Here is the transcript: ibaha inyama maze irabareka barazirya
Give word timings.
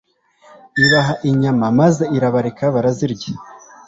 ibaha 0.83 1.13
inyama 1.29 1.65
maze 1.79 2.03
irabareka 2.15 2.63
barazirya 2.75 3.31